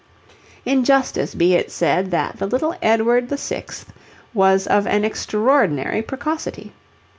[0.65, 3.65] ]In justice be it said that the little Edward VI.
[4.33, 6.73] was of an extraordinary precocity.